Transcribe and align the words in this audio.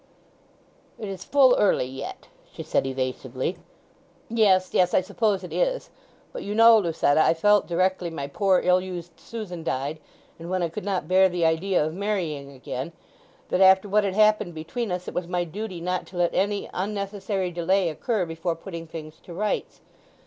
"It 0.97 1.07
is 1.09 1.23
full 1.23 1.53
early 1.59 1.85
yet," 1.85 2.27
she 2.51 2.63
said 2.63 2.87
evasively. 2.87 3.57
"Yes, 4.29 4.73
yes; 4.73 4.95
I 4.95 5.01
suppose 5.01 5.43
it 5.43 5.53
is. 5.53 5.91
But 6.33 6.41
you 6.41 6.55
know, 6.55 6.79
Lucetta, 6.79 7.21
I 7.21 7.35
felt 7.35 7.67
directly 7.67 8.09
my 8.09 8.25
poor 8.25 8.61
ill 8.63 8.81
used 8.81 9.19
Susan 9.19 9.63
died, 9.63 9.99
and 10.39 10.49
when 10.49 10.63
I 10.63 10.69
could 10.69 10.85
not 10.85 11.07
bear 11.07 11.29
the 11.29 11.45
idea 11.45 11.85
of 11.85 11.93
marrying 11.93 12.51
again, 12.51 12.93
that 13.49 13.61
after 13.61 13.87
what 13.87 14.03
had 14.03 14.15
happened 14.15 14.55
between 14.55 14.91
us 14.91 15.07
it 15.07 15.13
was 15.13 15.27
my 15.27 15.43
duty 15.43 15.79
not 15.79 16.07
to 16.07 16.17
let 16.17 16.33
any 16.33 16.67
unnecessary 16.73 17.51
delay 17.51 17.87
occur 17.87 18.25
before 18.25 18.55
putting 18.55 18.87
things 18.87 19.19
to 19.19 19.35
rights. 19.35 19.81